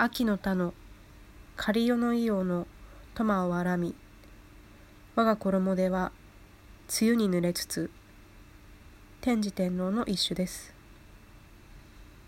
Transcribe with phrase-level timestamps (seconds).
[0.00, 0.74] 秋の田の
[1.56, 2.68] 狩りの伊予の
[3.16, 3.96] トマをあらみ
[5.16, 6.12] 我が衣では
[7.00, 7.90] 梅雨に濡れつつ
[9.20, 10.77] 天智天皇の一種です。